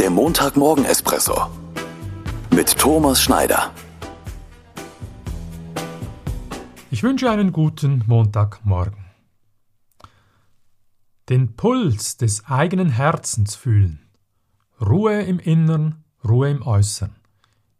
[0.00, 1.50] Der Montagmorgen-Espresso
[2.54, 3.70] mit Thomas Schneider.
[6.90, 9.04] Ich wünsche einen guten Montagmorgen.
[11.28, 14.00] Den Puls des eigenen Herzens fühlen.
[14.80, 17.14] Ruhe im Innern, Ruhe im Äußern.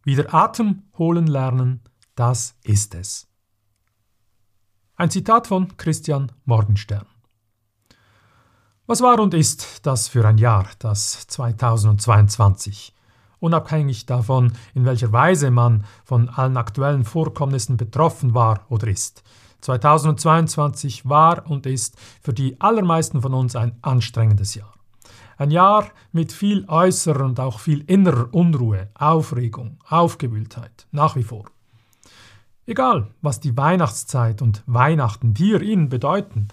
[0.04, 1.80] Wieder Atem holen lernen,
[2.16, 3.28] das ist es.
[4.94, 7.06] Ein Zitat von Christian Morgenstern.
[8.90, 12.92] Was war und ist das für ein Jahr, das 2022?
[13.38, 19.22] Unabhängig davon, in welcher Weise man von allen aktuellen Vorkommnissen betroffen war oder ist.
[19.60, 24.74] 2022 war und ist für die allermeisten von uns ein anstrengendes Jahr.
[25.36, 31.44] Ein Jahr mit viel äußerer und auch viel innerer Unruhe, Aufregung, Aufgewühltheit, nach wie vor.
[32.66, 36.48] Egal, was die Weihnachtszeit und Weihnachten dir Ihnen bedeuten,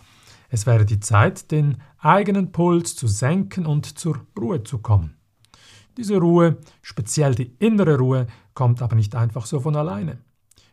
[0.49, 5.17] es wäre die Zeit, den eigenen Puls zu senken und zur Ruhe zu kommen.
[5.97, 10.19] Diese Ruhe, speziell die innere Ruhe, kommt aber nicht einfach so von alleine.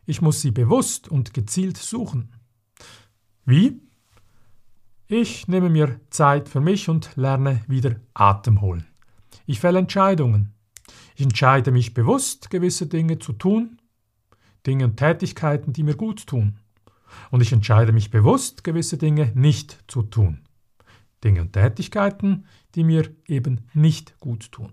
[0.06, 2.32] Ich muss sie bewusst und gezielt suchen.
[3.46, 3.80] Wie?
[5.06, 8.86] Ich nehme mir Zeit für mich und lerne wieder Atem holen.
[9.46, 10.52] Ich fälle Entscheidungen.
[11.16, 13.78] Ich entscheide mich bewusst, gewisse Dinge zu tun,
[14.66, 16.58] Dinge und Tätigkeiten, die mir gut tun.
[17.30, 20.40] Und ich entscheide mich bewusst, gewisse Dinge nicht zu tun.
[21.22, 24.72] Dinge und Tätigkeiten, die mir eben nicht gut tun.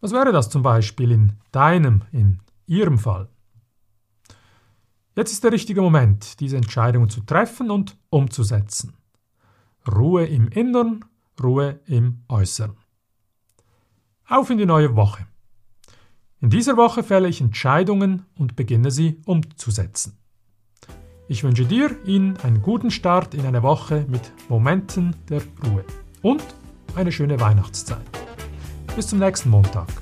[0.00, 3.28] Was wäre das zum Beispiel in deinem, in Ihrem Fall?
[5.14, 8.94] Jetzt ist der richtige Moment, diese Entscheidungen zu treffen und umzusetzen.
[9.86, 11.04] Ruhe im Innern,
[11.42, 12.76] Ruhe im Äußeren.
[14.26, 15.26] Auf in die neue Woche.
[16.40, 20.18] In dieser Woche fälle ich Entscheidungen und beginne sie umzusetzen.
[21.32, 25.82] Ich wünsche dir, Ihnen einen guten Start in eine Woche mit Momenten der Ruhe
[26.20, 26.44] und
[26.94, 28.02] eine schöne Weihnachtszeit.
[28.94, 30.01] Bis zum nächsten Montag.